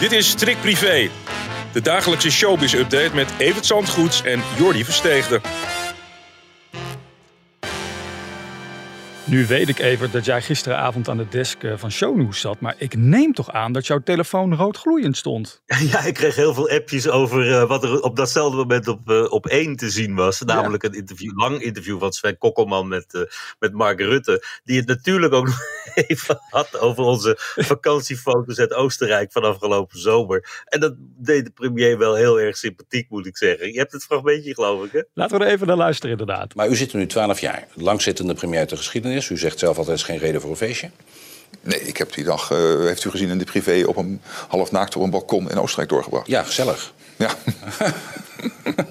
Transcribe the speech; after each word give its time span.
Dit 0.00 0.12
is 0.12 0.34
Trick 0.34 0.60
Privé, 0.60 1.10
de 1.72 1.80
dagelijkse 1.80 2.30
showbiz-update 2.30 3.14
met 3.14 3.28
Evert 3.38 3.66
Zandgoeds 3.66 4.22
en 4.22 4.42
Jordi 4.58 4.84
Versteegde. 4.84 5.40
Nu 9.30 9.46
weet 9.46 9.68
ik 9.68 9.78
even 9.78 10.10
dat 10.10 10.24
jij 10.24 10.42
gisteravond 10.42 11.08
aan 11.08 11.16
de 11.16 11.28
desk 11.28 11.62
eh, 11.62 11.72
van 11.76 11.90
Shownews 11.90 12.40
zat, 12.40 12.60
maar 12.60 12.74
ik 12.78 12.96
neem 12.96 13.34
toch 13.34 13.50
aan 13.50 13.72
dat 13.72 13.86
jouw 13.86 14.02
telefoon 14.02 14.54
roodgloeiend 14.54 15.16
stond. 15.16 15.62
Ja, 15.90 16.04
ik 16.04 16.14
kreeg 16.14 16.36
heel 16.36 16.54
veel 16.54 16.70
appjes 16.70 17.08
over 17.08 17.46
uh, 17.46 17.68
wat 17.68 17.84
er 17.84 18.00
op 18.00 18.16
datzelfde 18.16 18.56
moment 18.56 18.88
op, 18.88 19.10
uh, 19.10 19.32
op 19.32 19.46
één 19.46 19.76
te 19.76 19.90
zien 19.90 20.14
was. 20.14 20.40
Namelijk 20.40 20.82
ja. 20.82 20.88
een 20.88 20.94
interview, 20.94 21.38
lang 21.38 21.62
interview 21.62 21.98
van 21.98 22.12
Sven 22.12 22.38
Kokkelman 22.38 22.88
met, 22.88 23.14
uh, 23.14 23.22
met 23.58 23.72
Mark 23.72 24.00
Rutte. 24.00 24.44
Die 24.64 24.76
het 24.76 24.86
natuurlijk 24.86 25.32
ook 25.32 25.46
nog 25.52 25.60
even 25.94 26.40
had 26.50 26.78
over 26.78 27.04
onze 27.04 27.34
vakantiefoto's 27.56 28.58
uit 28.58 28.74
Oostenrijk 28.74 29.32
van 29.32 29.42
afgelopen 29.42 29.98
zomer. 29.98 30.64
En 30.64 30.80
dat 30.80 30.94
deed 30.98 31.44
de 31.44 31.50
premier 31.50 31.98
wel 31.98 32.14
heel 32.14 32.40
erg 32.40 32.56
sympathiek, 32.56 33.10
moet 33.10 33.26
ik 33.26 33.36
zeggen. 33.36 33.72
Je 33.72 33.78
hebt 33.78 33.92
het 33.92 34.04
fragmentje, 34.04 34.54
geloof 34.54 34.84
ik, 34.84 34.92
hè? 34.92 35.02
Laten 35.14 35.38
we 35.38 35.44
er 35.44 35.50
even 35.50 35.66
naar 35.66 35.76
luisteren, 35.76 36.10
inderdaad. 36.10 36.54
Maar 36.54 36.68
u 36.68 36.76
zit 36.76 36.92
er 36.92 36.98
nu 36.98 37.06
twaalf 37.06 37.40
jaar. 37.40 37.66
Langzittende 37.74 38.34
premier 38.34 38.58
uit 38.58 38.68
de 38.68 38.76
geschiedenis. 38.76 39.19
U 39.28 39.38
zegt 39.38 39.58
zelf 39.58 39.78
altijd, 39.78 39.96
is 39.96 40.02
geen 40.02 40.18
reden 40.18 40.40
voor 40.40 40.50
een 40.50 40.56
feestje. 40.56 40.90
Nee, 41.60 41.80
ik 41.80 41.96
heb 41.96 42.12
die 42.12 42.24
dag, 42.24 42.50
uh, 42.50 42.58
heeft 42.86 43.04
u 43.04 43.10
gezien 43.10 43.30
in 43.30 43.38
de 43.38 43.44
privé, 43.44 43.82
op 43.86 43.96
een 43.96 44.20
half 44.48 44.70
naakt 44.70 44.96
op 44.96 45.02
een 45.02 45.10
balkon 45.10 45.50
in 45.50 45.58
Oostenrijk 45.58 45.90
doorgebracht. 45.90 46.26
Ja, 46.26 46.42
gezellig. 46.42 46.92
Ja. 47.16 47.30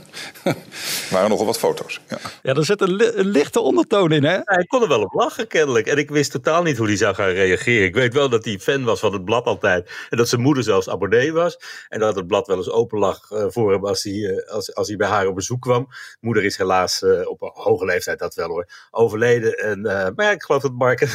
waren 1.10 1.30
nogal 1.30 1.46
wat 1.46 1.58
foto's. 1.60 2.00
Ja, 2.08 2.18
ja 2.44 2.54
er 2.54 2.66
zit 2.66 2.82
een, 2.82 2.96
li 2.96 3.12
een, 3.14 3.28
lichte 3.28 3.60
ondertoon 3.60 4.12
in, 4.12 4.24
hè? 4.24 4.34
Ja, 4.34 4.58
ik 4.58 4.68
kon 4.68 4.82
er 4.82 4.88
wel 4.88 5.02
op 5.02 5.14
lachen, 5.14 5.48
kennelijk. 5.48 5.88
En 5.88 5.98
ik 5.98 6.10
wist 6.10 6.32
totaal 6.32 6.64
niet 6.64 6.78
hoe 6.78 6.88
hij 6.88 6.96
zou 6.96 7.16
gaan 7.16 7.30
reageren. 7.30 7.88
Ik 7.88 7.94
weet 7.94 8.14
wel 8.14 8.30
dat 8.30 8.46
hij 8.46 8.60
fan 8.60 8.84
was 8.84 9.00
van 9.00 9.14
het 9.14 9.26
blad 9.26 9.46
altijd. 9.46 9.90
En 10.10 10.18
dat 10.18 10.30
zijn 10.30 10.42
moeder 10.42 10.64
zelfs 10.64 10.90
abonnee 10.90 11.34
was. 11.34 11.60
En 11.88 12.00
dat 12.00 12.16
het 12.16 12.28
blad 12.28 12.48
wel 12.48 12.58
eens 12.58 12.70
open 12.70 13.00
lag 13.00 13.32
uh, 13.32 13.46
voor 13.48 13.72
hem 13.72 13.86
als 13.86 14.04
hij, 14.04 14.14
uh, 14.14 14.48
als, 14.48 14.76
als 14.76 14.88
hij 14.88 14.98
bij 14.98 15.08
haar 15.08 15.28
op 15.28 15.36
bezoek 15.36 15.62
kwam. 15.62 15.88
Moeder 16.20 16.44
is 16.44 16.58
helaas 16.58 17.02
uh, 17.02 17.28
op 17.28 17.42
een 17.42 17.52
hoge 17.54 17.86
leeftijd, 17.86 18.20
dat 18.20 18.36
wel 18.36 18.48
hoor, 18.48 18.70
overleden. 18.92 19.58
En, 19.58 19.82
maar 19.82 20.14
ja, 20.16 20.32
ik 20.32 20.44
geloof 20.44 20.62
dat 20.62 20.74
Mark 20.74 21.02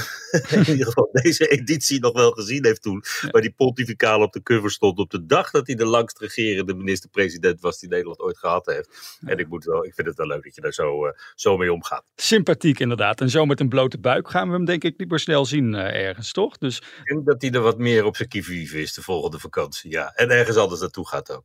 in 0.51 0.67
ieder 0.67 0.87
geval 0.87 1.09
deze 1.13 1.47
editie 1.47 2.01
nog 2.01 2.13
wel 2.13 2.31
gezien 2.31 2.65
heeft 2.65 2.83
toen. 2.83 3.05
Ja. 3.21 3.31
Waar 3.31 3.43
die 3.43 3.55
pontificaal 3.57 4.23
op 4.23 4.33
de 4.33 4.43
cover 4.43 4.71
stond 4.71 4.99
op 4.99 5.11
de 5.11 5.27
dag 5.27 5.51
dat 5.51 5.67
hij 5.67 5.77
de 5.77 5.87
langst 5.87 6.19
regerende 6.19 6.75
minister-president 6.75 7.61
was 7.61 7.79
die 7.79 7.89
Nederland 7.89 8.21
ooit 8.21 8.39
gehad 8.39 8.67
heeft. 8.67 9.19
En 9.27 9.39
ik, 9.39 9.49
moet 9.49 9.65
wel, 9.65 9.84
ik 9.85 9.95
vind 9.95 10.07
het 10.07 10.17
wel 10.17 10.27
leuk 10.27 10.45
dat 10.45 10.55
je 10.55 10.61
daar 10.61 10.73
zo, 10.73 11.07
uh, 11.07 11.13
zo 11.35 11.57
mee 11.57 11.73
omgaat. 11.73 12.05
Sympathiek 12.17 12.79
inderdaad. 12.79 13.21
En 13.21 13.31
zo 13.31 13.47
met 13.47 13.61
een 13.61 13.69
blote 13.69 13.99
buik 13.99 14.31
gaan 14.31 14.49
we 14.49 14.55
hem 14.55 14.65
denk 14.65 14.85
ik 14.85 14.99
niet 14.99 15.11
meer 15.11 15.19
snel 15.19 15.47
zien 15.47 15.73
uh, 15.73 16.07
ergens, 16.07 16.33
toch? 16.33 16.59
Dus... 16.59 16.77
Ik 16.77 17.05
denk 17.05 17.27
dat 17.27 17.43
hij 17.43 17.51
er 17.51 17.61
wat 17.61 17.79
meer 17.79 18.05
op 18.05 18.17
zijn 18.17 18.29
kivive 18.29 18.81
is 18.81 18.95
de 18.95 19.03
volgende 19.03 19.39
vakantie, 19.39 19.91
ja. 19.91 20.13
En 20.15 20.31
ergens 20.31 20.57
anders 20.57 20.81
naartoe 20.81 21.09
gaat 21.09 21.33
ook. 21.33 21.45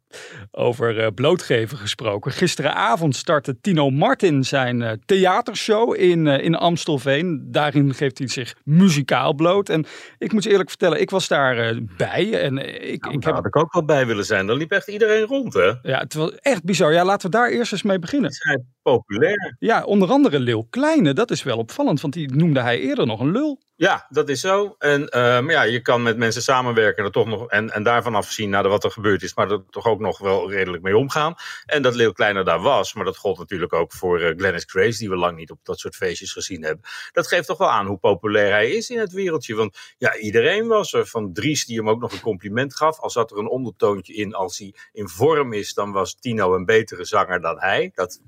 Over 0.52 0.98
uh, 0.98 1.08
blootgeven 1.16 1.78
gesproken. 1.78 2.32
Gisteravond 2.32 3.16
startte 3.16 3.60
Tino 3.62 3.90
Martin 3.90 4.44
zijn 4.44 5.02
theatershow 5.06 5.96
in, 5.96 6.28
in 6.28 6.56
Amstelveen. 6.56 7.48
Daarin 7.52 7.94
geeft 7.94 8.18
hij 8.18 8.28
zich 8.28 8.56
muzikaal 8.64 9.34
bloot. 9.34 9.70
En 9.70 9.86
ik 10.18 10.32
moet 10.34 10.44
je 10.44 10.50
eerlijk 10.50 10.70
vertellen, 10.70 11.02
ik 11.02 11.10
was 11.10 11.28
daar 11.28 11.78
bij. 11.98 12.42
En 12.42 12.58
ik, 12.92 13.04
nou, 13.04 13.16
ik 13.16 13.24
heb... 13.24 13.34
had 13.34 13.46
ik 13.46 13.56
ook 13.56 13.74
wel 13.74 13.86
bij 13.86 14.06
willen 14.06 14.26
zijn. 14.26 14.48
Dan 14.48 14.58
liep 14.58 14.72
echt 14.72 14.88
iedereen 14.88 15.24
rond, 15.24 15.54
hè? 15.54 15.74
Ja, 15.82 16.00
het 16.00 16.14
was 16.14 16.32
echt 16.36 16.64
bizar. 16.64 16.94
Ja, 16.94 17.06
laten 17.06 17.30
we 17.30 17.38
daar 17.38 17.50
eerst 17.50 17.72
eens 17.72 17.84
mee 17.84 18.00
beginnen. 18.00 18.29
Zijn 18.34 18.74
populair. 18.82 19.56
Ja, 19.60 19.84
onder 19.84 20.10
andere 20.10 20.40
Leeuw 20.40 20.68
Kleine. 20.70 21.14
Dat 21.14 21.32
is 21.32 21.44
wel 21.44 21.58
opvallend, 21.58 22.02
want 22.02 22.14
die 22.14 22.34
noemde 22.34 22.62
hij 22.62 22.80
eerder 22.80 23.06
nog 23.06 23.20
een 23.20 23.32
lul. 23.32 23.60
Ja, 23.76 24.06
dat 24.10 24.30
is 24.30 24.40
zo. 24.40 24.76
En 24.78 25.02
uh, 25.02 25.10
maar 25.12 25.52
ja, 25.52 25.62
je 25.64 25.82
kan 25.82 26.04
met 26.04 26.18
mensen 26.18 26.42
samenwerken 26.42 27.06
er 27.06 27.12
toch 27.12 27.28
nog, 27.28 27.50
en, 27.50 27.70
en 27.70 27.84
daarvan 27.84 28.16
afzien 28.16 28.50
naar 28.50 28.68
wat 28.68 28.84
er 28.84 28.92
gebeurd 28.92 29.24
is, 29.24 29.36
maar 29.36 29.52
er 29.52 29.64
toch 29.70 29.86
ook 29.86 30.00
nog 30.00 30.18
wel 30.18 30.52
redelijk 30.52 30.84
mee 30.84 30.98
omgaan. 30.98 31.36
En 31.66 31.82
dat 31.82 31.96
Leeuw 31.96 32.12
Kleiner 32.12 32.44
daar 32.46 32.62
was, 32.62 32.94
maar 32.94 33.06
dat 33.06 33.18
gold 33.18 33.38
natuurlijk 33.38 33.74
ook 33.74 33.94
voor 33.94 34.22
uh, 34.22 34.38
Glennis 34.38 34.64
Grace, 34.68 34.98
die 34.98 35.10
we 35.10 35.16
lang 35.16 35.38
niet 35.38 35.52
op 35.52 35.60
dat 35.64 35.80
soort 35.80 35.96
feestjes 35.96 36.32
gezien 36.32 36.64
hebben. 36.64 36.86
Dat 37.12 37.28
geeft 37.28 37.48
toch 37.48 37.58
wel 37.58 37.70
aan 37.70 37.86
hoe 37.86 37.98
populair 37.98 38.52
hij 38.52 38.72
is 38.72 38.90
in 38.90 39.00
het 39.00 39.12
wereldje. 39.12 39.56
Want 39.56 39.78
ja, 39.98 40.18
iedereen 40.18 40.68
was 40.68 40.94
er. 40.94 41.06
Van 41.06 41.34
Dries 41.34 41.66
die 41.66 41.78
hem 41.78 41.90
ook 41.90 42.00
nog 42.00 42.12
een 42.12 42.22
compliment 42.22 42.76
gaf. 42.76 43.00
Al 43.00 43.10
zat 43.10 43.32
er 43.32 43.38
een 43.38 43.50
ondertoontje 43.50 44.14
in, 44.14 44.34
als 44.34 44.58
hij 44.58 44.74
in 44.92 45.08
vorm 45.08 45.54
is, 45.54 45.74
dan 45.74 45.92
was 45.92 46.16
Tino 46.16 46.56
een 46.56 46.66
betere 46.66 47.06
zanger 47.06 47.42
dan 47.42 47.60
hij. 47.60 47.92
Dat 47.94 48.22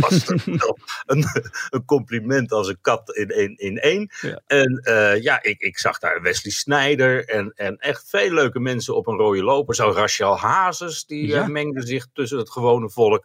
was 0.00 0.24
wel 0.44 0.78
een, 1.06 1.24
een 1.70 1.84
compliment 1.84 2.52
als 2.52 2.68
een 2.68 2.78
kat 2.80 3.16
in 3.16 3.30
één. 3.30 3.56
In, 3.56 4.10
ja. 4.20 4.40
En 4.46 4.80
uh, 4.88 5.22
ja, 5.22 5.42
ik, 5.42 5.60
ik 5.60 5.78
zag 5.78 5.98
daar 5.98 6.22
Wesley 6.22 6.52
Snijder 6.52 7.28
en, 7.28 7.52
en 7.56 7.76
echt 7.76 8.08
veel 8.08 8.30
leuke 8.30 8.60
mensen 8.60 8.96
op 8.96 9.06
een 9.06 9.16
rode 9.16 9.42
loper. 9.42 9.74
Zo 9.74 9.90
Rachel 9.90 10.38
Hazes, 10.38 11.04
die 11.04 11.26
ja. 11.26 11.42
uh, 11.42 11.48
mengde 11.48 11.86
zich 11.86 12.06
tussen 12.12 12.38
het 12.38 12.50
gewone 12.50 12.90
volk. 12.90 13.24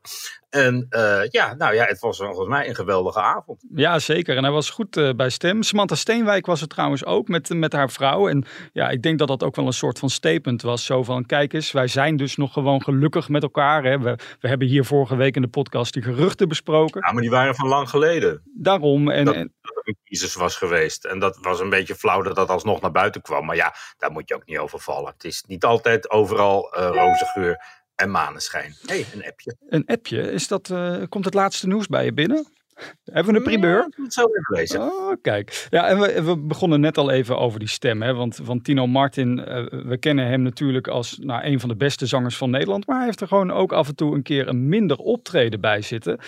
En 0.50 0.88
uh, 0.90 1.22
ja, 1.30 1.54
nou 1.54 1.74
ja, 1.74 1.86
het 1.86 2.00
was 2.00 2.18
volgens 2.18 2.48
mij 2.48 2.68
een 2.68 2.76
geweldige 2.76 3.22
avond. 3.22 3.64
Ja, 3.76 4.00
zeker. 4.00 4.38
En 4.38 4.44
hij 4.44 4.52
was 4.52 4.70
goed 4.70 4.98
uh, 4.98 5.14
bij 5.14 5.30
stem. 5.30 5.64
Samantha 5.64 5.96
Steenwijk 5.96 6.46
was 6.46 6.62
het 6.62 6.70
trouwens 6.70 7.06
ook 7.06 7.28
met, 7.28 7.50
met 7.50 7.74
haar 7.74 7.90
vrouw. 7.90 8.30
En 8.30 8.46
ja, 8.74 8.90
ik 8.90 9.02
denk 9.02 9.20
dat 9.20 9.28
dat 9.28 9.44
ook 9.44 9.56
wel 9.56 9.66
een 9.66 9.74
soort 9.74 10.00
van 10.00 10.10
statement 10.10 10.62
was. 10.62 10.86
Zo 10.86 11.04
van, 11.04 11.26
kijk 11.26 11.54
eens, 11.54 11.72
wij 11.72 11.88
zijn 11.88 12.18
dus 12.18 12.36
nog 12.36 12.54
gewoon 12.54 12.84
gelukkig 12.84 13.30
met 13.30 13.44
elkaar. 13.44 13.84
Hè. 13.84 14.00
We, 14.00 14.18
we 14.40 14.48
hebben 14.48 14.68
hier 14.68 14.86
vorige 14.86 15.16
week 15.16 15.36
in 15.36 15.42
de 15.42 15.48
podcast 15.48 15.94
die 15.94 16.04
geruchten 16.04 16.48
besproken. 16.48 17.02
Ja, 17.06 17.12
maar 17.12 17.22
die 17.22 17.31
waren 17.31 17.56
van 17.56 17.68
lang 17.68 17.90
geleden. 17.90 18.42
Daarom. 18.54 19.10
En, 19.10 19.26
dat, 19.26 19.36
en... 19.36 19.54
dat 19.62 19.76
er 19.76 19.88
een 19.88 19.98
crisis 20.04 20.36
was 20.36 20.56
geweest. 20.56 21.06
En 21.06 21.20
dat 21.20 21.38
was 21.42 21.60
een 21.60 21.70
beetje 21.70 21.96
flauw 21.96 22.22
dat 22.22 22.36
dat 22.36 22.50
alsnog 22.50 22.81
naar 22.81 22.92
buiten 22.92 23.22
kwam. 23.22 23.46
Maar 23.46 23.56
ja, 23.56 23.74
daar 23.98 24.12
moet 24.12 24.30
je 24.30 24.36
ook 24.36 24.46
niet 24.46 24.58
over 24.58 24.80
vallen. 24.80 25.12
Het 25.12 25.24
is 25.24 25.44
niet 25.48 25.64
altijd 25.64 26.10
overal 26.10 26.76
uh, 26.78 26.90
roze 26.94 27.26
geur 27.26 27.78
en 28.00 28.12
maneschijn. 28.12 28.76
Hé, 28.86 28.96
hey, 28.96 29.06
een 29.14 29.26
appje. 29.26 29.56
Een 29.70 29.84
appje? 29.86 30.32
Is 30.32 30.48
dat, 30.48 30.70
uh, 30.70 31.04
komt 31.10 31.26
het 31.26 31.34
laatste 31.34 31.68
nieuws 31.68 31.88
bij 31.88 32.06
je 32.06 32.14
binnen? 32.14 32.48
Hebben 33.14 33.34
we 33.34 33.40
een 33.40 33.46
primeur? 33.46 33.78
Ja, 33.78 34.04
dat 34.04 34.14
zou 34.14 34.28
even 34.28 34.56
lezen. 34.56 34.82
Oh, 34.82 35.14
kijk. 35.22 35.68
Ja, 35.70 35.88
en 35.88 36.00
we, 36.00 36.24
we, 36.24 36.38
begonnen 36.38 36.80
net 36.80 36.98
al 36.98 37.12
even 37.12 37.38
over 37.38 37.60
die 37.60 37.68
stem. 37.68 38.02
Hè? 38.02 38.14
Want, 38.14 38.38
want 38.38 38.64
Tino 38.64 38.88
Martin, 38.88 39.38
uh, 39.40 39.46
we 39.86 39.98
kennen 39.98 40.28
hem 40.28 40.42
natuurlijk 40.42 40.88
als 40.88 41.18
nou, 41.22 41.44
een 41.44 41.60
van 41.60 41.70
de 41.70 41.76
beste 41.76 42.06
zangers 42.06 42.38
van 42.38 42.50
Nederland. 42.50 42.88
Maar 42.88 42.96
hij 42.96 43.06
heeft 43.06 43.22
er 43.22 43.28
gewoon 43.28 43.52
ook 43.52 43.72
af 43.72 43.88
en 43.88 43.96
toe 43.96 44.16
een 44.16 44.24
keer 44.24 44.48
een 44.48 44.70
minder 44.70 44.98
optreden 44.98 45.62
bij 45.62 45.81
zitten. 45.81 46.20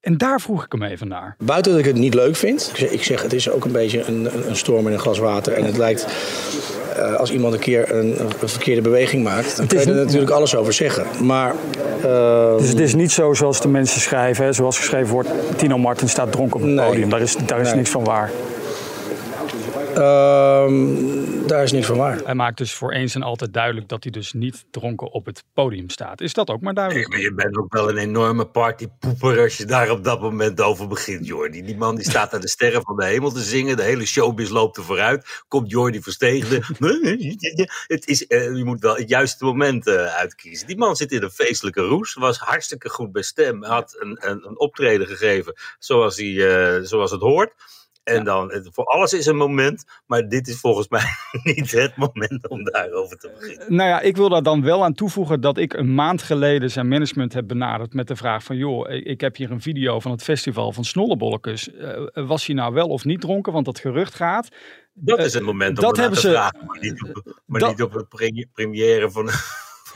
En 0.00 0.16
daar 0.16 0.40
vroeg 0.40 0.64
ik 0.64 0.72
hem 0.72 0.82
even 0.82 1.08
naar. 1.08 1.34
Buiten 1.38 1.72
dat 1.72 1.80
ik 1.80 1.86
het 1.86 1.96
niet 1.96 2.14
leuk 2.14 2.36
vind. 2.36 2.72
Ik 2.90 3.02
zeg, 3.02 3.22
het 3.22 3.32
is 3.32 3.50
ook 3.50 3.64
een 3.64 3.72
beetje 3.72 4.04
een, 4.04 4.48
een 4.48 4.56
storm 4.56 4.86
in 4.86 4.92
een 4.92 4.98
glas 4.98 5.18
water. 5.18 5.52
En 5.52 5.64
het 5.64 5.76
lijkt, 5.76 6.06
uh, 6.98 7.14
als 7.14 7.30
iemand 7.30 7.54
een 7.54 7.60
keer 7.60 7.94
een, 7.94 8.16
een 8.40 8.48
verkeerde 8.48 8.80
beweging 8.80 9.22
maakt, 9.24 9.56
dan 9.56 9.66
kun 9.66 9.78
je 9.80 9.84
er 9.86 9.94
natuurlijk 9.94 10.30
alles 10.30 10.56
over 10.56 10.72
zeggen. 10.72 11.04
Maar, 11.22 11.54
uh, 12.04 12.56
dus 12.56 12.68
het 12.68 12.80
is 12.80 12.94
niet 12.94 13.12
zo 13.12 13.34
zoals 13.34 13.60
de 13.60 13.68
mensen 13.68 14.00
schrijven, 14.00 14.44
hè? 14.44 14.52
zoals 14.52 14.76
geschreven 14.78 15.12
wordt, 15.12 15.28
Tino 15.56 15.78
Martin 15.78 16.08
staat 16.08 16.32
dronken 16.32 16.56
op 16.56 16.62
het 16.62 16.70
Nee. 16.74 16.86
podium. 16.88 17.08
Daar 17.10 17.20
is, 17.20 17.36
daar 17.46 17.60
is 17.60 17.66
Nee. 17.66 17.76
niks 17.76 17.90
van 17.90 18.04
waar. 18.04 18.30
uh, 19.98 20.64
daar 21.48 21.62
is 21.62 21.72
niks 21.72 21.86
van 21.86 21.96
waar. 21.96 22.18
Hij 22.24 22.34
maakt 22.34 22.58
dus 22.58 22.74
voor 22.74 22.92
eens 22.92 23.14
en 23.14 23.22
altijd 23.22 23.52
duidelijk 23.52 23.88
dat 23.88 24.02
hij 24.02 24.12
dus 24.12 24.32
niet 24.32 24.64
dronken 24.70 25.12
op 25.12 25.26
het 25.26 25.44
podium 25.54 25.90
staat. 25.90 26.20
Is 26.20 26.32
dat 26.32 26.50
ook 26.50 26.60
maar 26.60 26.72
Nee, 26.72 26.84
duidelijk? 26.84 27.08
maar 27.08 27.20
je 27.20 27.34
bent 27.34 27.58
ook 27.58 27.72
wel 27.72 27.88
een 27.88 27.96
enorme 27.96 28.46
partypoeper 28.46 29.40
als 29.40 29.56
je 29.56 29.64
daar 29.64 29.90
op 29.90 30.04
dat 30.04 30.20
moment 30.20 30.60
over 30.60 30.88
begint, 30.88 31.26
Jordi. 31.26 31.62
Die 31.62 31.76
man 31.76 31.96
die 31.96 32.04
staat 32.04 32.34
aan 32.34 32.40
de 32.40 32.48
sterren 32.48 32.82
van 32.82 32.96
de 32.96 33.04
hemel 33.04 33.30
te 33.30 33.42
zingen. 33.42 33.76
De 33.76 33.82
hele 33.82 34.06
showbiz 34.06 34.48
loopt 34.48 34.76
er 34.76 34.84
vooruit. 34.84 35.42
Komt 35.48 35.70
Jordi 35.70 36.02
Versteegde. 36.02 36.56
het 37.86 38.06
is, 38.06 38.24
uh, 38.28 38.56
je 38.56 38.64
moet 38.64 38.80
wel 38.80 38.96
het 38.96 39.08
juiste 39.08 39.44
moment 39.44 39.86
uh, 39.86 40.06
uitkiezen. 40.06 40.66
Die 40.66 40.76
man 40.76 40.96
zit 40.96 41.12
in 41.12 41.22
een 41.22 41.30
feestelijke 41.30 41.80
roes. 41.80 42.14
Was 42.14 42.38
hartstikke 42.38 42.88
goed 42.88 43.12
bij 43.12 43.22
stem. 43.22 43.64
Had 43.64 43.96
een, 43.98 44.18
een, 44.20 44.46
een 44.46 44.58
optreden 44.58 45.06
gegeven 45.06 45.54
zoals, 45.78 46.16
hij, 46.16 46.26
uh, 46.26 46.82
zoals 46.82 47.10
het 47.10 47.20
hoort. 47.20 47.52
En 48.16 48.24
dan, 48.24 48.52
voor 48.72 48.84
alles 48.84 49.12
is 49.12 49.26
een 49.26 49.36
moment, 49.36 49.84
maar 50.06 50.28
dit 50.28 50.48
is 50.48 50.60
volgens 50.60 50.88
mij 50.88 51.02
niet 51.54 51.70
het 51.70 51.96
moment 51.96 52.48
om 52.48 52.64
daarover 52.64 53.18
te 53.18 53.30
beginnen. 53.38 53.74
Nou 53.74 53.88
ja, 53.88 54.00
ik 54.00 54.16
wil 54.16 54.28
daar 54.28 54.42
dan 54.42 54.62
wel 54.62 54.84
aan 54.84 54.94
toevoegen 54.94 55.40
dat 55.40 55.58
ik 55.58 55.72
een 55.72 55.94
maand 55.94 56.22
geleden 56.22 56.70
zijn 56.70 56.88
management 56.88 57.32
heb 57.32 57.48
benaderd 57.48 57.94
met 57.94 58.08
de 58.08 58.16
vraag 58.16 58.44
van... 58.44 58.56
joh, 58.56 58.90
ik 58.90 59.20
heb 59.20 59.36
hier 59.36 59.50
een 59.50 59.60
video 59.62 60.00
van 60.00 60.10
het 60.10 60.22
festival 60.22 60.72
van 60.72 60.84
Snollebollekes. 60.84 61.68
Uh, 61.68 62.06
was 62.26 62.46
hij 62.46 62.54
nou 62.54 62.74
wel 62.74 62.88
of 62.88 63.04
niet 63.04 63.20
dronken? 63.20 63.52
Want 63.52 63.64
dat 63.64 63.78
gerucht 63.78 64.14
gaat. 64.14 64.48
Dat 64.94 65.18
is 65.18 65.34
het 65.34 65.42
moment 65.42 65.78
om 65.78 65.84
dat 65.84 65.94
te 65.94 66.20
vragen, 66.20 66.66
maar 66.66 66.78
niet 66.80 67.02
op, 67.02 67.40
maar 67.46 67.60
dat- 67.60 67.70
niet 67.70 67.82
op 67.82 67.92
het 67.92 68.08
pre- 68.08 68.46
première 68.52 69.10
van, 69.10 69.28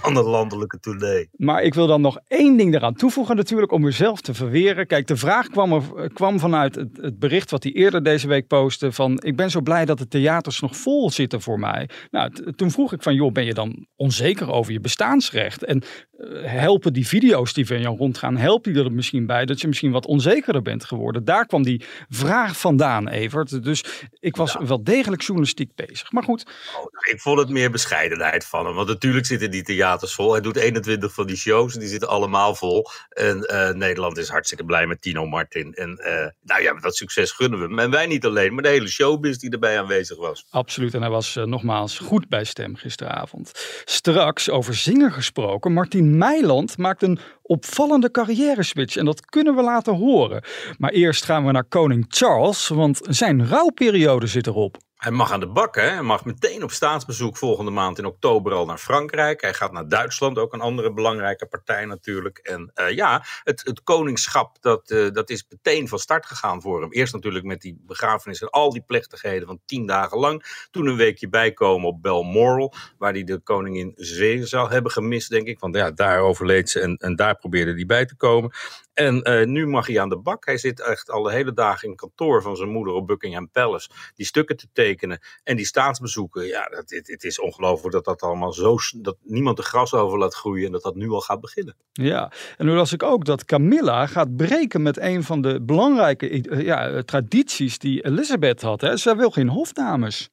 van 0.02 0.14
de 0.14 0.22
landelijke 0.22 0.80
tournee. 0.80 1.28
Maar 1.36 1.62
ik 1.62 1.74
wil 1.74 1.86
dan 1.86 2.00
nog 2.00 2.18
één 2.28 2.56
ding 2.56 2.74
eraan 2.74 2.94
toevoegen 2.94 3.36
natuurlijk 3.36 3.72
om 3.72 3.80
mezelf 3.80 4.20
te 4.20 4.34
verweren. 4.34 4.86
Kijk, 4.86 5.06
de 5.06 5.16
vraag 5.16 5.48
kwam, 5.48 5.72
er, 5.72 6.10
kwam 6.12 6.38
vanuit 6.38 6.74
het, 6.74 6.96
het 7.00 7.18
bericht 7.18 7.50
wat 7.50 7.62
hij 7.62 7.72
eerder 7.72 8.02
deze 8.02 8.28
week 8.28 8.46
postte 8.46 8.92
van 8.92 9.20
ik 9.22 9.36
ben 9.36 9.50
zo 9.50 9.60
blij 9.60 9.84
dat 9.84 9.98
de 9.98 10.08
theaters 10.08 10.60
nog 10.60 10.76
vol 10.76 11.10
zitten 11.10 11.40
voor 11.40 11.58
mij. 11.58 11.88
Nou, 12.10 12.52
toen 12.56 12.70
vroeg 12.70 12.92
ik 12.92 13.02
van 13.02 13.14
joh, 13.14 13.32
ben 13.32 13.44
je 13.44 13.54
dan 13.54 13.86
onzeker 13.96 14.50
over 14.50 14.72
je 14.72 14.80
bestaansrecht? 14.80 15.64
En 15.64 15.82
uh, 16.18 16.44
helpen 16.44 16.92
die 16.92 17.06
video's 17.06 17.52
die 17.52 17.66
van 17.66 17.80
jou 17.80 17.96
rondgaan, 17.96 18.36
helpen 18.36 18.72
die 18.72 18.84
er 18.84 18.92
misschien 18.92 19.26
bij 19.26 19.44
dat 19.44 19.60
je 19.60 19.68
misschien 19.68 19.92
wat 19.92 20.06
onzekerder 20.06 20.62
bent 20.62 20.84
geworden? 20.84 21.24
Daar 21.24 21.46
kwam 21.46 21.62
die 21.62 21.84
vraag 22.08 22.58
vandaan, 22.58 23.08
Evert. 23.08 23.64
Dus 23.64 23.84
ik 24.20 24.36
was 24.36 24.52
ja. 24.52 24.66
wel 24.66 24.84
degelijk 24.84 25.22
journalistiek 25.22 25.74
bezig. 25.74 26.12
Maar 26.12 26.22
goed. 26.22 26.46
Oh, 26.76 26.84
ik 27.10 27.20
vond 27.20 27.38
het 27.38 27.48
meer 27.48 27.70
bescheidenheid 27.70 28.46
van 28.46 28.66
hem. 28.66 28.74
Want 28.74 28.88
natuurlijk 28.88 29.26
zitten 29.26 29.50
die 29.50 29.62
theaters 29.62 29.91
vol. 30.00 30.32
Hij 30.32 30.40
doet 30.40 30.56
21 30.56 31.14
van 31.14 31.26
die 31.26 31.36
shows 31.36 31.74
die 31.74 31.88
zitten 31.88 32.08
allemaal 32.08 32.54
vol. 32.54 32.86
En 33.08 33.48
uh, 33.50 33.70
Nederland 33.70 34.18
is 34.18 34.28
hartstikke 34.28 34.64
blij 34.64 34.86
met 34.86 35.02
Tino 35.02 35.26
Martin. 35.26 35.74
En 35.74 36.00
uh, 36.00 36.26
nou 36.42 36.62
ja, 36.62 36.74
dat 36.80 36.96
succes 36.96 37.30
gunnen 37.30 37.58
we 37.58 37.64
hem. 37.64 37.78
En 37.78 37.90
wij 37.90 38.06
niet 38.06 38.24
alleen, 38.24 38.54
maar 38.54 38.62
de 38.62 38.68
hele 38.68 38.88
showbiz 38.88 39.36
die 39.36 39.50
erbij 39.50 39.78
aanwezig 39.78 40.16
was. 40.16 40.46
Absoluut. 40.50 40.94
En 40.94 41.00
hij 41.00 41.10
was 41.10 41.36
uh, 41.36 41.44
nogmaals 41.44 41.98
goed 41.98 42.28
bij 42.28 42.44
stem 42.44 42.76
gisteravond. 42.76 43.50
Straks 43.84 44.50
over 44.50 44.74
zingen 44.74 45.12
gesproken. 45.12 45.72
Martin 45.72 46.18
Meiland 46.18 46.78
maakt 46.78 47.02
een 47.02 47.18
opvallende 47.42 48.10
carrière 48.10 48.62
switch. 48.62 48.96
En 48.96 49.04
dat 49.04 49.24
kunnen 49.24 49.54
we 49.54 49.62
laten 49.62 49.94
horen. 49.94 50.44
Maar 50.78 50.90
eerst 50.90 51.24
gaan 51.24 51.46
we 51.46 51.52
naar 51.52 51.64
koning 51.64 52.04
Charles, 52.08 52.68
want 52.68 53.00
zijn 53.02 53.48
rouwperiode 53.48 54.26
zit 54.26 54.46
erop. 54.46 54.76
Hij 55.02 55.12
mag 55.12 55.32
aan 55.32 55.40
de 55.40 55.48
bak, 55.48 55.74
hè? 55.74 55.88
Hij 55.88 56.02
mag 56.02 56.24
meteen 56.24 56.62
op 56.62 56.70
staatsbezoek 56.70 57.36
volgende 57.36 57.70
maand 57.70 57.98
in 57.98 58.04
oktober 58.04 58.52
al 58.52 58.66
naar 58.66 58.78
Frankrijk. 58.78 59.40
Hij 59.40 59.54
gaat 59.54 59.72
naar 59.72 59.88
Duitsland, 59.88 60.38
ook 60.38 60.52
een 60.52 60.60
andere 60.60 60.92
belangrijke 60.92 61.46
partij 61.46 61.84
natuurlijk. 61.84 62.38
En 62.38 62.72
uh, 62.74 62.90
ja, 62.90 63.24
het, 63.42 63.60
het 63.64 63.82
koningschap, 63.82 64.56
dat, 64.60 64.90
uh, 64.90 65.10
dat 65.10 65.30
is 65.30 65.46
meteen 65.48 65.88
van 65.88 65.98
start 65.98 66.26
gegaan 66.26 66.62
voor 66.62 66.80
hem. 66.80 66.92
Eerst 66.92 67.12
natuurlijk 67.12 67.44
met 67.44 67.60
die 67.60 67.82
begrafenis 67.86 68.40
en 68.40 68.50
al 68.50 68.70
die 68.72 68.82
plechtigheden 68.82 69.46
van 69.46 69.60
tien 69.66 69.86
dagen 69.86 70.18
lang. 70.18 70.66
Toen 70.70 70.86
een 70.86 70.96
weekje 70.96 71.28
bijkomen 71.28 71.88
op 71.88 72.02
Balmoral, 72.02 72.74
waar 72.98 73.12
hij 73.12 73.24
de 73.24 73.38
koningin 73.38 73.92
zee 73.96 74.46
zou 74.46 74.70
hebben 74.70 74.92
gemist, 74.92 75.30
denk 75.30 75.46
ik. 75.46 75.58
Want 75.58 75.76
ja, 75.76 75.90
daar 75.90 76.20
overleed 76.20 76.70
ze 76.70 76.96
en 76.98 77.16
daar 77.16 77.31
probeerde 77.34 77.72
hij 77.72 77.86
bij 77.86 78.06
te 78.06 78.16
komen. 78.16 78.52
En 78.94 79.30
uh, 79.30 79.46
nu 79.46 79.66
mag 79.66 79.86
hij 79.86 80.00
aan 80.00 80.08
de 80.08 80.18
bak. 80.18 80.44
Hij 80.44 80.58
zit 80.58 80.80
echt 80.80 81.10
al 81.10 81.22
de 81.22 81.32
hele 81.32 81.52
dagen 81.52 81.88
in 81.88 81.96
kantoor 81.96 82.42
van 82.42 82.56
zijn 82.56 82.68
moeder 82.68 82.94
op 82.94 83.06
Buckingham 83.06 83.50
Palace. 83.50 83.90
Die 84.14 84.26
stukken 84.26 84.56
te 84.56 84.66
tekenen 84.72 85.20
en 85.44 85.56
die 85.56 85.66
staatsbezoeken. 85.66 86.46
Ja, 86.46 86.66
het, 86.70 86.90
het, 86.90 87.08
het 87.08 87.24
is 87.24 87.40
ongelooflijk 87.40 87.94
dat 87.94 88.04
dat 88.04 88.22
allemaal 88.22 88.52
zo. 88.52 88.76
dat 88.96 89.16
niemand 89.22 89.56
de 89.56 89.62
gras 89.62 89.94
over 89.94 90.18
laat 90.18 90.34
groeien 90.34 90.66
en 90.66 90.72
dat 90.72 90.82
dat 90.82 90.94
nu 90.94 91.10
al 91.10 91.20
gaat 91.20 91.40
beginnen. 91.40 91.76
Ja, 91.92 92.32
en 92.56 92.66
nu 92.66 92.72
las 92.72 92.92
ik 92.92 93.02
ook 93.02 93.24
dat 93.24 93.44
Camilla 93.44 94.06
gaat 94.06 94.36
breken 94.36 94.82
met 94.82 94.98
een 94.98 95.22
van 95.22 95.40
de 95.40 95.62
belangrijke 95.62 96.62
ja, 96.64 97.02
tradities 97.02 97.78
die 97.78 98.04
Elizabeth 98.04 98.62
had. 98.62 98.80
Hè. 98.80 98.96
Zij 98.96 99.16
wil 99.16 99.30
geen 99.30 99.48
hofdames. 99.48 100.30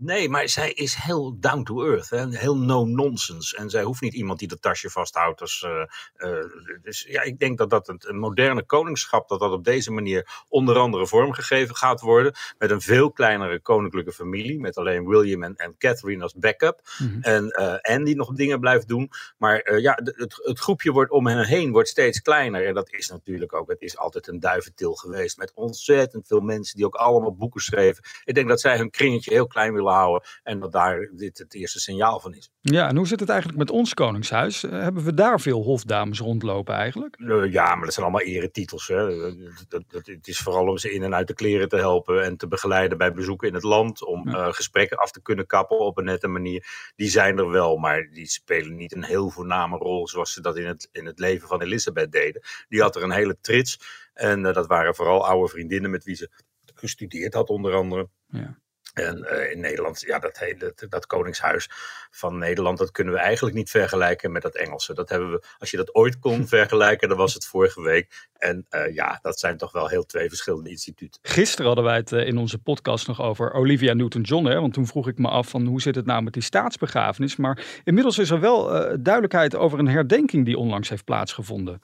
Nee, 0.00 0.28
maar 0.28 0.48
zij 0.48 0.72
is 0.72 0.94
heel 0.94 1.36
down 1.40 1.62
to 1.62 1.84
earth. 1.84 2.10
Hè? 2.10 2.26
Heel 2.28 2.56
no-nonsense. 2.56 3.56
En 3.56 3.70
zij 3.70 3.82
hoeft 3.82 4.00
niet 4.00 4.14
iemand 4.14 4.38
die 4.38 4.48
dat 4.48 4.62
tasje 4.62 4.90
vasthoudt. 4.90 5.38
Dus, 5.38 5.62
uh, 5.66 6.30
uh, 6.30 6.44
dus 6.82 7.06
ja, 7.08 7.22
ik 7.22 7.38
denk 7.38 7.58
dat 7.58 7.70
dat 7.70 7.88
een, 7.88 8.18
moderne 8.18 8.62
koningschap, 8.62 9.28
dat 9.28 9.40
dat 9.40 9.52
op 9.52 9.64
deze 9.64 9.92
manier 9.92 10.44
onder 10.48 10.76
andere 10.76 11.06
vormgegeven 11.06 11.76
gaat 11.76 12.00
worden. 12.00 12.34
Met 12.58 12.70
een 12.70 12.80
veel 12.80 13.12
kleinere 13.12 13.60
koninklijke 13.60 14.12
familie. 14.12 14.60
Met 14.60 14.76
alleen 14.76 15.06
William 15.06 15.42
en, 15.42 15.56
en 15.56 15.74
Catherine 15.78 16.22
als 16.22 16.34
backup. 16.34 16.80
Mm 16.98 17.08
-hmm. 17.08 17.22
En 17.22 17.44
uh, 17.44 17.94
Anne 17.94 18.04
die 18.04 18.16
nog 18.16 18.32
dingen 18.32 18.60
blijft 18.60 18.88
doen. 18.88 19.10
Maar 19.38 19.80
ja, 19.80 19.98
het, 20.02 20.40
het, 20.42 20.58
groepje 20.58 20.92
wordt 20.92 21.10
om 21.10 21.26
hen 21.26 21.46
heen 21.46 21.72
wordt 21.72 21.88
steeds 21.88 22.20
kleiner. 22.20 22.66
En 22.66 22.74
dat 22.74 22.90
is 22.92 23.08
natuurlijk 23.08 23.54
ook, 23.54 23.68
het 23.68 23.80
is 23.80 23.96
altijd 23.96 24.28
een 24.28 24.40
duiventil 24.40 24.94
geweest. 24.94 25.38
Met 25.38 25.52
ontzettend 25.54 26.26
veel 26.26 26.40
mensen 26.40 26.76
die 26.76 26.86
ook 26.86 26.94
allemaal 26.94 27.34
boeken 27.34 27.60
schreven. 27.60 28.04
Ik 28.24 28.34
denk 28.34 28.48
dat 28.48 28.60
zij 28.60 28.76
hun 28.76 28.90
kringetje 28.90 29.30
heel 29.30 29.46
klein 29.46 29.72
willen 29.72 29.86
houden. 29.92 30.28
En 30.42 30.60
dat 30.60 30.72
daar 30.72 31.10
dit 31.16 31.38
het 31.38 31.54
eerste 31.54 31.80
signaal 31.80 32.20
van 32.20 32.34
is. 32.34 32.50
Ja, 32.60 32.88
en 32.88 32.96
hoe 32.96 33.06
zit 33.06 33.20
het 33.20 33.28
eigenlijk 33.28 33.58
met 33.58 33.70
ons 33.70 33.94
Koningshuis? 33.94 34.64
Uh, 34.64 34.70
hebben 34.70 35.04
we 35.04 35.14
daar 35.14 35.40
veel 35.40 35.62
hofdames 35.62 36.18
rondlopen 36.18 36.74
eigenlijk? 36.74 37.18
Uh, 37.18 37.52
ja, 37.52 37.74
maar 37.74 37.84
dat 37.84 37.92
zijn 37.92 38.06
allemaal 38.06 38.26
eretitels. 38.26 38.86
Hè. 38.86 39.18
Dat, 39.20 39.34
dat, 39.68 39.82
dat, 39.88 40.06
het 40.06 40.28
is 40.28 40.38
vooral 40.38 40.66
om 40.66 40.78
ze 40.78 40.92
in 40.92 41.02
en 41.02 41.14
uit 41.14 41.26
de 41.26 41.34
kleren 41.34 41.68
te 41.68 41.76
helpen 41.76 42.24
en 42.24 42.36
te 42.36 42.48
begeleiden 42.48 42.98
bij 42.98 43.12
bezoeken 43.12 43.48
in 43.48 43.54
het 43.54 43.62
land. 43.62 44.04
Om 44.04 44.28
ja. 44.28 44.46
uh, 44.46 44.52
gesprekken 44.52 44.98
af 44.98 45.10
te 45.10 45.22
kunnen 45.22 45.46
kappen 45.46 45.78
op 45.78 45.98
een 45.98 46.04
nette 46.04 46.28
manier. 46.28 46.92
Die 46.96 47.08
zijn 47.08 47.38
er 47.38 47.50
wel, 47.50 47.76
maar 47.76 48.08
die 48.10 48.26
spelen 48.26 48.76
niet 48.76 48.94
een 48.94 49.04
heel 49.04 49.30
voorname 49.30 49.76
rol 49.76 50.08
zoals 50.08 50.32
ze 50.32 50.40
dat 50.40 50.56
in 50.56 50.66
het, 50.66 50.88
in 50.92 51.06
het 51.06 51.18
leven 51.18 51.48
van 51.48 51.62
Elisabeth 51.62 52.12
deden. 52.12 52.42
Die 52.68 52.80
had 52.80 52.96
er 52.96 53.02
een 53.02 53.10
hele 53.10 53.36
trits. 53.40 53.80
En 54.12 54.42
dat 54.42 54.66
waren 54.66 54.94
vooral 54.94 55.26
oude 55.26 55.48
vriendinnen 55.48 55.90
met 55.90 56.04
wie 56.04 56.14
ze 56.14 56.30
gestudeerd 56.74 57.34
had 57.34 57.48
onder 57.48 57.74
andere. 57.74 58.08
Ja. 58.26 58.58
En 58.98 59.26
uh, 59.32 59.50
in 59.50 59.60
Nederland, 59.60 60.00
ja, 60.00 60.18
dat, 60.18 60.38
hele, 60.38 60.74
dat, 60.88 61.06
Koningshuis 61.06 61.70
van 62.10 62.38
Nederland, 62.38 62.78
dat 62.78 62.90
kunnen 62.90 63.14
we 63.14 63.20
eigenlijk 63.20 63.56
niet 63.56 63.70
vergelijken 63.70 64.32
met 64.32 64.42
dat 64.42 64.56
Engelse. 64.56 64.94
Dat 64.94 65.08
hebben 65.08 65.30
we, 65.30 65.42
als 65.58 65.70
je 65.70 65.76
dat 65.76 65.94
ooit 65.94 66.18
kon 66.18 66.48
vergelijken, 66.56 67.08
dan 67.08 67.18
was 67.18 67.34
het 67.34 67.46
vorige 67.46 67.82
week. 67.82 68.28
En 68.38 68.66
uh, 68.70 68.94
ja, 68.94 69.18
dat 69.22 69.38
zijn 69.38 69.56
toch 69.56 69.72
wel 69.72 69.88
heel 69.88 70.04
twee 70.04 70.28
verschillende 70.28 70.70
instituten. 70.70 71.20
Gisteren 71.22 71.66
hadden 71.66 71.84
wij 71.84 71.96
het 71.96 72.12
uh, 72.12 72.26
in 72.26 72.38
onze 72.38 72.58
podcast 72.58 73.06
nog 73.06 73.20
over 73.22 73.52
Olivia 73.52 73.92
Newton-John. 73.92 74.48
Want 74.48 74.72
toen 74.72 74.86
vroeg 74.86 75.08
ik 75.08 75.18
me 75.18 75.28
af 75.28 75.48
van 75.48 75.66
hoe 75.66 75.80
zit 75.80 75.94
het 75.94 76.06
nou 76.06 76.22
met 76.22 76.32
die 76.32 76.42
staatsbegrafenis. 76.42 77.36
Maar 77.36 77.80
inmiddels 77.84 78.18
is 78.18 78.30
er 78.30 78.40
wel 78.40 78.66
duidelijkheid 79.00 79.56
over 79.56 79.78
een 79.78 79.88
herdenking 79.88 80.44
die 80.44 80.58
onlangs 80.58 80.88
heeft 80.88 81.04
plaatsgevonden. 81.04 81.80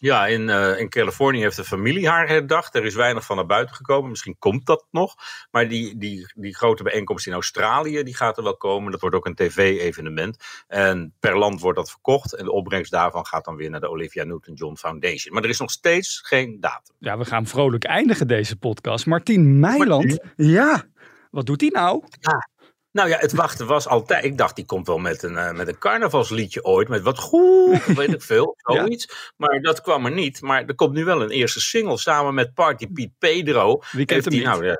Ja, 0.00 0.26
in, 0.26 0.48
uh, 0.48 0.78
in 0.78 0.88
Californië 0.88 1.40
heeft 1.40 1.56
de 1.56 1.64
familie 1.64 2.08
haar 2.08 2.28
herdacht. 2.28 2.74
Er 2.74 2.84
is 2.84 2.94
weinig 2.94 3.24
van 3.24 3.36
naar 3.36 3.46
buiten 3.46 3.74
gekomen. 3.74 4.10
Misschien 4.10 4.38
komt 4.38 4.66
dat 4.66 4.86
nog. 4.90 5.14
Maar 5.50 5.68
die, 5.68 5.98
die, 5.98 6.32
die 6.34 6.56
grote 6.56 6.82
bijeenkomst 6.82 7.26
in 7.26 7.32
Australië, 7.32 8.02
die 8.02 8.16
gaat 8.16 8.36
er 8.36 8.42
wel 8.42 8.56
komen. 8.56 8.92
Dat 8.92 9.00
wordt 9.00 9.16
ook 9.16 9.26
een 9.26 9.34
tv-evenement. 9.34 10.64
En 10.68 11.14
per 11.20 11.38
land 11.38 11.60
wordt 11.60 11.78
dat 11.78 11.90
verkocht. 11.90 12.34
En 12.34 12.44
de 12.44 12.52
opbrengst 12.52 12.90
daarvan 12.90 13.26
gaat 13.26 13.44
dan 13.44 13.56
weer 13.56 13.70
naar 13.70 13.80
de 13.80 13.90
Olivia 13.90 14.24
Newton-John 14.24 14.76
Foundation. 14.76 15.34
Maar 15.34 15.42
er 15.42 15.48
is 15.48 15.58
nog 15.58 15.70
steeds 15.70 16.20
geen 16.24 16.60
datum. 16.60 16.94
Ja, 16.98 17.18
we 17.18 17.24
gaan 17.24 17.46
vrolijk 17.46 17.84
eindigen 17.84 18.28
deze 18.28 18.56
podcast. 18.56 19.06
Martien 19.06 19.60
Meiland, 19.60 20.06
Martien? 20.06 20.32
ja, 20.36 20.84
wat 21.30 21.46
doet 21.46 21.60
hij 21.60 21.70
nou? 21.70 22.04
Ja, 22.20 22.48
nou 22.92 23.08
ja, 23.08 23.18
het 23.18 23.32
wachten 23.32 23.66
was 23.66 23.88
altijd. 23.88 24.24
Ik 24.24 24.38
dacht, 24.38 24.56
die 24.56 24.64
komt 24.64 24.86
wel 24.86 24.98
met 24.98 25.22
een, 25.22 25.32
uh, 25.32 25.52
met 25.52 25.68
een 25.68 25.78
carnavalsliedje 25.78 26.64
ooit. 26.64 26.88
Met 26.88 27.02
wat 27.02 27.18
goed, 27.18 27.84
weet 27.96 28.12
ik 28.12 28.22
veel. 28.22 28.54
Zoiets. 28.56 29.06
Ja. 29.08 29.32
Maar 29.36 29.60
dat 29.60 29.80
kwam 29.80 30.04
er 30.06 30.12
niet. 30.12 30.40
Maar 30.40 30.64
er 30.64 30.74
komt 30.74 30.92
nu 30.92 31.04
wel 31.04 31.22
een 31.22 31.30
eerste 31.30 31.60
single 31.60 31.98
samen 31.98 32.34
met 32.34 32.54
Party 32.54 32.86
Piet 32.86 33.12
Pedro. 33.18 33.82
Wie 33.90 34.06
kent 34.06 34.24
hem 34.24 34.34
die, 34.34 34.42
nou, 34.42 34.66
ja, 34.66 34.76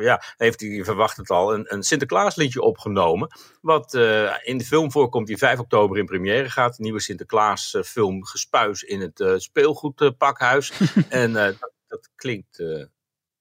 ja, 0.00 0.22
heeft 0.36 0.60
hij, 0.60 0.84
verwacht 0.84 1.16
het 1.16 1.30
al, 1.30 1.54
een, 1.54 1.74
een 1.74 1.82
Sinterklaasliedje 1.82 2.60
opgenomen. 2.60 3.28
Wat 3.60 3.94
uh, 3.94 4.32
in 4.42 4.58
de 4.58 4.64
film 4.64 4.92
voorkomt 4.92 5.26
die 5.26 5.38
5 5.38 5.58
oktober 5.58 5.98
in 5.98 6.06
première 6.06 6.50
gaat. 6.50 6.78
Een 6.78 6.84
nieuwe 6.84 7.00
Sinterklaas 7.00 7.74
uh, 7.74 7.82
film 7.82 8.24
Gespuis 8.24 8.82
in 8.82 9.00
het 9.00 9.20
uh, 9.20 9.34
speelgoedpakhuis. 9.36 10.72
en 11.08 11.32
dat, 11.32 11.72
dat, 11.88 12.08
klinkt 12.16 12.62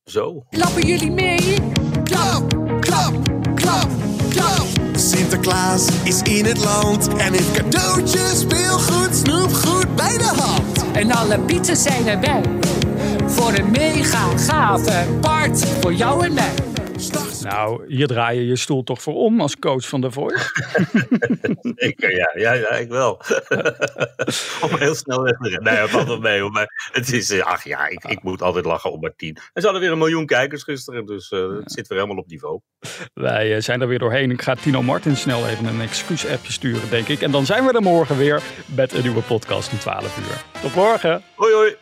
zo. 0.03 0.45
Klappen 0.49 0.87
jullie 0.87 1.11
mee? 1.11 1.84
Sinterklaas 5.45 5.87
is 6.03 6.21
in 6.21 6.45
het 6.45 6.57
land 6.57 7.07
en 7.07 7.33
heeft 7.33 7.51
cadeautjes, 7.51 8.39
speelgoed, 8.39 9.15
snoepgoed 9.15 9.95
bij 9.95 10.17
de 10.17 10.31
hand. 10.35 10.85
En 10.93 11.11
alle 11.11 11.39
pieten 11.39 11.75
zijn 11.77 12.07
erbij. 12.07 12.41
Voor 13.25 13.53
een 13.53 13.71
mega 13.71 14.37
gave 14.37 15.05
party 15.21 15.65
voor 15.81 15.93
jou 15.93 16.25
en 16.25 16.33
mij. 16.33 16.74
Nou, 17.45 17.85
hier 17.87 18.07
draai 18.07 18.39
je 18.39 18.45
je 18.45 18.55
stoel 18.55 18.83
toch 18.83 19.01
voor 19.01 19.13
om 19.13 19.41
als 19.41 19.59
coach 19.59 19.87
van 19.87 20.01
de 20.01 20.11
Voice? 20.11 20.49
Zeker, 21.75 22.15
ja. 22.15 22.31
Ja, 22.35 22.53
ja 22.53 22.69
ik 22.69 22.89
wel. 22.89 23.11
om 24.65 24.77
heel 24.77 24.95
snel 24.95 25.21
weg 25.23 25.37
te 25.37 25.49
rennen. 25.49 25.63
Nee, 25.63 25.81
dat 25.81 25.89
valt 25.89 26.07
wel 26.07 26.19
mee. 26.19 26.49
Maar 26.49 26.89
het 26.91 27.13
is, 27.13 27.41
ach 27.41 27.63
ja, 27.63 27.87
ik, 27.87 28.03
ik 28.03 28.23
moet 28.23 28.41
altijd 28.41 28.65
lachen 28.65 28.91
om 28.91 28.99
Martien. 28.99 29.37
En 29.53 29.61
ze 29.61 29.63
hadden 29.63 29.81
weer 29.81 29.91
een 29.91 29.97
miljoen 29.97 30.25
kijkers 30.25 30.63
gisteren, 30.63 31.05
dus 31.05 31.31
uh, 31.31 31.55
het 31.55 31.71
zit 31.71 31.87
weer 31.87 31.97
helemaal 31.97 32.23
op 32.23 32.29
niveau. 32.29 32.59
Wij 33.13 33.61
zijn 33.61 33.81
er 33.81 33.87
weer 33.87 33.99
doorheen. 33.99 34.31
Ik 34.31 34.41
ga 34.41 34.55
Tino 34.55 34.81
Martin 34.83 35.15
snel 35.15 35.47
even 35.47 35.65
een 35.65 35.81
excuus-appje 35.81 36.51
sturen, 36.51 36.89
denk 36.89 37.07
ik. 37.07 37.21
En 37.21 37.31
dan 37.31 37.45
zijn 37.45 37.65
we 37.65 37.71
er 37.71 37.81
morgen 37.81 38.17
weer 38.17 38.41
met 38.75 38.93
een 38.93 39.01
nieuwe 39.01 39.21
podcast 39.21 39.71
om 39.71 39.77
12 39.77 40.17
uur. 40.17 40.61
Tot 40.61 40.75
morgen. 40.75 41.23
Hoi, 41.35 41.53
hoi. 41.53 41.75